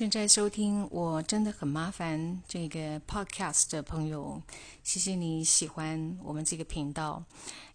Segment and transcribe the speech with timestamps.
[0.00, 4.42] 正在收听，我真的很麻烦这个 podcast 的朋友，
[4.82, 7.22] 谢谢你喜欢我们这个频道，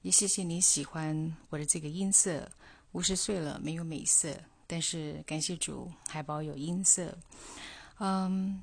[0.00, 2.50] 也谢谢你喜欢我的这个音色。
[2.92, 4.34] 五十岁了没有美色，
[4.66, 7.14] 但是感谢主还保有音色。
[7.98, 8.62] 嗯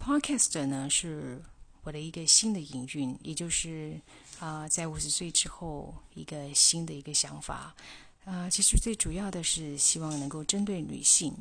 [0.00, 1.40] ，podcast 呢是
[1.84, 4.00] 我的一个新的营运，也就是
[4.40, 7.76] 啊，在五十岁之后一个新的一个想法。
[8.24, 11.34] 啊，其实最主要的是希望能够针对女性。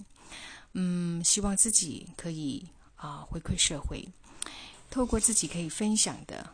[0.73, 4.07] 嗯，希望自己可以啊回馈社会，
[4.89, 6.53] 透过自己可以分享的，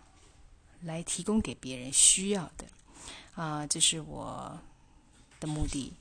[0.81, 2.65] 来提供给别人需要的
[3.35, 4.59] 啊，这是我
[5.39, 5.93] 的目的。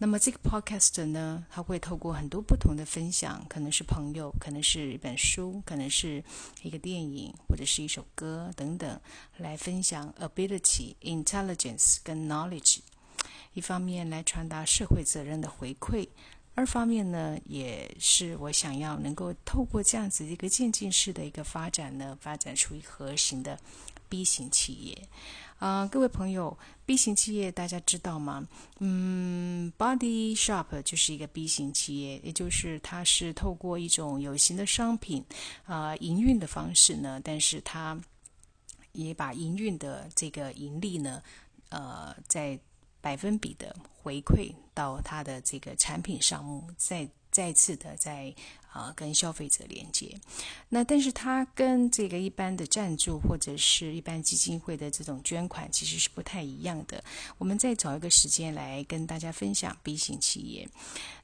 [0.00, 6.22] 那么这个 podcast 呢，它会透过很多不同的分享，可能是朋友，可能是一本书，可能是
[6.62, 9.00] 一个电影，或者是一首歌等等，
[9.38, 12.78] 来分享 ability、intelligence 跟 knowledge，
[13.58, 16.06] 一方面来传达社会责任的回馈。
[16.54, 23.58] 二方面呢，也是我想要能够透过这样子一个渐进式的一个发展呢，发展出一核心的
[24.08, 25.08] B 型企业。
[25.58, 28.46] 啊，各位朋友，B 型企业大家知道吗？
[28.78, 35.24] 嗯，Body Shop 就是一个 B 型企业，也就是它是透过一种有形的商品
[35.66, 38.00] 啊营运的方式呢，但是它
[38.92, 41.20] 也把营运的这个盈利呢，
[41.70, 42.58] 呃，在
[43.00, 48.34] 百分比的回馈到它的这个产品上目，再再次的在
[48.72, 50.18] 啊跟消费者连接。
[50.68, 57.02] 那但是它跟这个一般的赞助或者是一般基金会的这种捐款其实是不太一样的。
[57.36, 60.68] 我们再找一个时间来跟大家分享 B 型企业。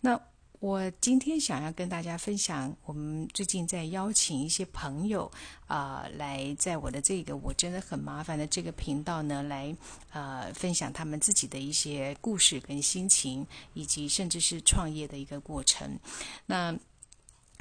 [0.00, 0.20] 那
[0.60, 5.30] 我今天想要跟大家分享，我们最近在邀请一些朋友
[5.66, 9.77] 啊，来在我的这个我真的很麻烦的这个频道呢，来
[10.12, 15.98] 呃分享他们自己的一些故事跟心情，以及甚至是创业的一个过程。
[16.47, 16.75] 那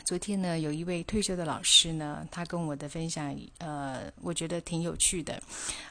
[0.05, 5.41] 昨天呢，有一位退休的老师呢，他跟我的分享，呃，我觉得挺有趣的。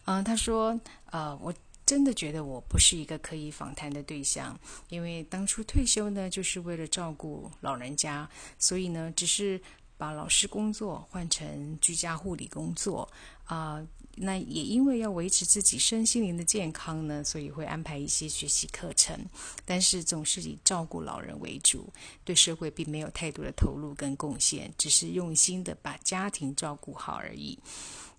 [0.07, 0.81] 嗯，他说，
[1.11, 1.53] 呃，我。
[1.85, 8.29] 真的觉得我不是一个可以访谈的对象，因为当初退休呢，就是为了照顾老人家，
[8.59, 9.61] 所以呢，只是
[9.99, 13.11] 把老师工作换成居家护理工作
[13.45, 13.87] 啊。
[14.17, 19.19] 那也因为要维持自己身心灵的健康呢，所以会安排一些学习课程，
[19.65, 21.93] 但是总是以照顾老人为主，
[22.23, 27.59] 对社会并没有太多的投入跟贡献，只是用心的把家庭照顾好而已。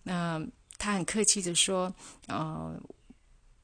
[0.03, 0.45] 那
[0.77, 1.95] 他很客气的说，
[2.27, 2.77] 呃。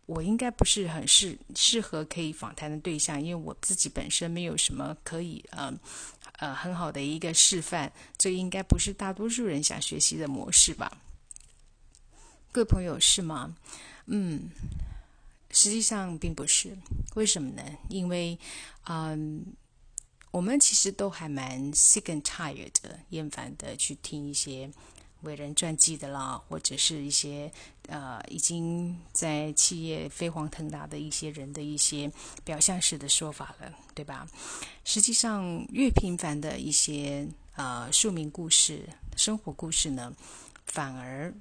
[0.09, 5.71] 我应该不是很适适合可以访谈的对象，因为我自己本身没有什么可以呃
[6.39, 10.97] 呃很好的一个示范，这应该不是大多数人想学习的模式吧？
[12.51, 13.55] 各位朋友是吗？
[14.07, 14.49] 嗯，
[15.51, 16.75] 实际上并不是，
[17.13, 17.63] 为什么呢？
[17.87, 18.39] 因为
[18.85, 19.45] 嗯，
[20.31, 24.71] 我们其实都还蛮 sick and tired 的，厌烦的去听一些。
[25.21, 27.51] 伟人传记的啦，或者是一些
[27.87, 32.09] 呃已经在企业飞黄腾达的一些人的一些
[32.43, 34.27] 表象式的说法了，对吧？
[34.85, 38.87] 实际上，越平凡的一些呃庶民故事、
[39.17, 40.13] 生活故事呢，
[40.65, 41.33] 反而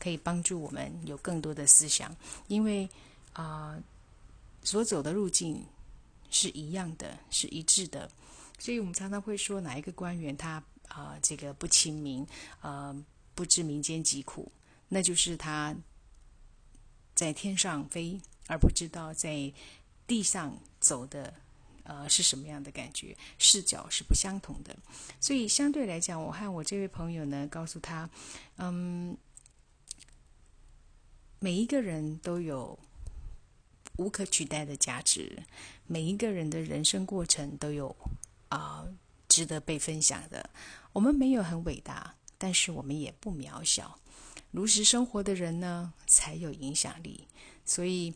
[0.00, 2.14] 可以帮助我们有更多的思想，
[2.48, 2.88] 因为
[3.32, 3.78] 啊
[4.64, 5.64] 所走的路径
[6.28, 8.10] 是一样的，是一致的，
[8.58, 10.60] 所以我们常常会说哪一个官员他。
[10.96, 12.26] 啊，这个不亲民，
[12.62, 14.50] 呃，不知民间疾苦，
[14.88, 15.76] 那就是他
[17.14, 19.52] 在天上飞，而不知道在
[20.06, 21.34] 地上走的，
[21.82, 24.74] 呃，是什么样的感觉，视角是不相同的。
[25.20, 28.08] 所以相对来讲，我和我这位朋友呢，告诉他，
[28.56, 29.14] 嗯，
[31.40, 32.78] 每一个人都有
[33.98, 35.42] 无可取代的价值，
[35.86, 37.94] 每一个人的人生过程都有
[38.48, 38.88] 啊。
[39.36, 40.48] 值得被分享的，
[40.94, 43.98] 我们没有很伟大，但是我们也不渺小。
[44.50, 47.28] 如实生活的人呢，才有影响力。
[47.66, 48.14] 所以，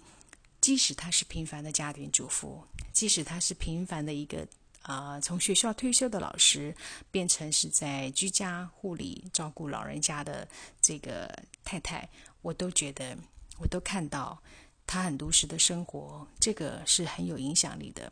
[0.63, 2.65] 即使他是平凡的家庭主妇，
[2.95, 4.49] 即使他是平凡的一个
[4.81, 6.75] 啊，从学校退休的老师，
[7.11, 10.49] 变成是在居家护理照顾老人家的
[10.81, 11.31] 这个
[11.63, 12.09] 太太，
[12.41, 13.15] 我都觉得，
[13.59, 14.43] 我都看到
[14.87, 18.11] 他很如实的生活，这个是很有影响力的。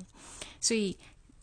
[0.60, 0.98] 所以，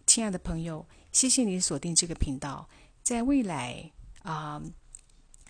[0.05, 0.85] 亲爱的朋友。
[1.15, 2.67] 谢谢你锁定这个频道，
[3.01, 3.89] 在未来
[4.21, 4.61] 啊，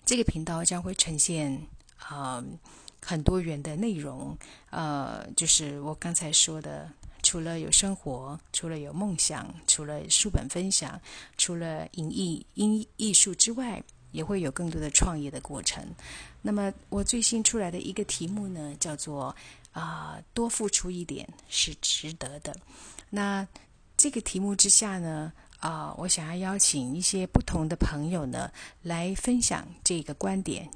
[0.05, 1.59] 这个频道将会呈现
[1.97, 2.45] 啊
[3.01, 4.37] 很多元的内容。
[4.69, 6.87] 呃，就是我刚才说的，
[7.23, 11.01] 除了有生活，除了有梦想，除了书本分享，
[11.35, 13.81] 除了影艺音艺术之外，
[14.11, 15.83] 也会有更多的创业的过程。
[16.43, 19.35] 那么，我最新出来的一个题目呢，叫做
[19.71, 22.55] 啊，多付出一点是值得的。
[23.09, 23.47] 那
[23.97, 25.33] 这个题目之下呢？
[25.65, 28.51] 啊，我想要邀请一些不同的朋友呢，
[28.83, 30.69] 来分享这个观点：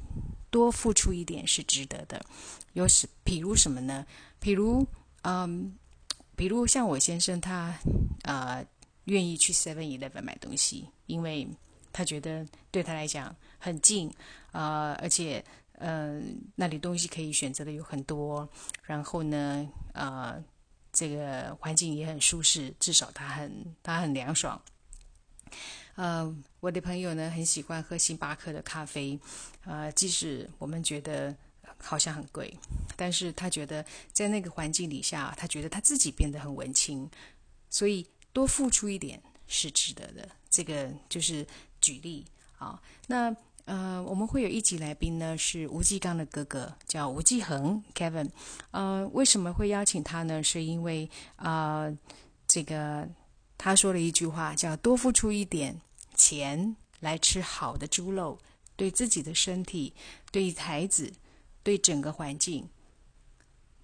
[0.50, 2.20] 多付出一点是值得的。
[2.74, 4.04] 有什，比如什么呢？
[4.40, 4.84] 比如，
[5.22, 5.78] 嗯，
[6.36, 7.78] 比如像我先生，他
[8.24, 8.66] 呃
[9.04, 11.48] 愿意去 Seven Eleven 买东西，因为
[11.94, 14.12] 他觉得对他来讲很近，
[14.54, 18.50] 呃，而且嗯，那里东西可以选择的有很多。
[18.82, 20.44] 然后呢，呃，
[20.92, 24.60] 这个环境也很舒适，至少他很他很凉爽。
[25.96, 29.20] 呃，我的朋友呢很喜欢喝星巴克的咖啡，
[29.66, 31.36] 呃，即使我们觉得
[31.78, 32.58] 好像很贵，
[32.96, 37.10] 但是他觉得在那个环境底下，他觉得他自己变得很文青，
[37.70, 40.28] 所以多付出一点是值得的。
[40.50, 41.46] 这个就是
[41.82, 42.26] 举例
[42.58, 42.82] 啊。
[43.08, 43.36] 那
[43.66, 48.30] 呃，我们会有一集来宾呢，是吴继刚的哥哥，叫吴继恒 Kevin。
[48.72, 50.42] 呃，为什么会邀请他呢？
[50.42, 51.92] 是因为啊，
[52.48, 53.08] 这个。
[53.62, 55.82] 他说了一句话，叫“多付出一点
[56.16, 58.40] 钱来吃好的猪肉，
[58.78, 59.94] 对自己的身体、
[60.32, 61.12] 对孩子、
[61.62, 62.70] 对整个环境，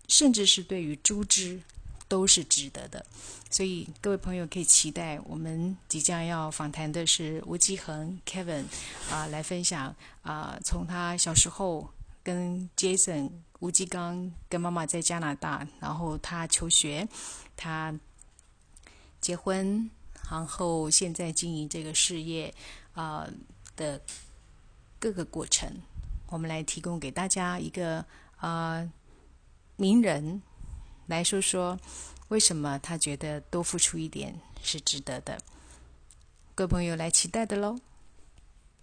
[0.07, 1.59] 甚至是对于猪只，
[2.07, 3.05] 都是值得的。”
[3.51, 8.63] 所以各位朋友可以期待，我们即将要访谈的是吴继恒 Kevin
[9.11, 11.89] 啊，来分享啊，从他小时候
[12.23, 13.29] 跟 Jason
[13.59, 17.05] 吴继刚跟妈妈在加拿大，然后他求学，
[17.57, 17.93] 他。
[19.25, 19.89] 结婚，
[20.29, 22.53] 然后现在经营这个事业
[22.93, 23.27] 啊
[23.75, 23.99] 的
[24.99, 25.67] 各个过程，
[26.27, 28.05] 我们来提供给大家一个
[28.37, 28.87] 啊
[29.77, 30.43] 名人
[31.07, 31.75] 来说说
[32.27, 35.41] 为什么他觉得多付出一点是值得的。
[36.53, 37.79] 各位朋友来期待的喽。